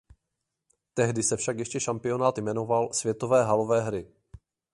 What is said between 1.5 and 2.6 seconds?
ještě šampionát